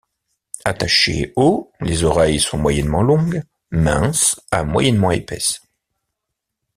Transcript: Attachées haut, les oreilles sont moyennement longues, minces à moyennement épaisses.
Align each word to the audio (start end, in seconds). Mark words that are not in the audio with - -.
Attachées 0.65 1.31
haut, 1.35 1.71
les 1.79 2.03
oreilles 2.03 2.39
sont 2.39 2.57
moyennement 2.57 3.03
longues, 3.03 3.43
minces 3.69 4.41
à 4.49 4.63
moyennement 4.63 5.11
épaisses. 5.11 5.61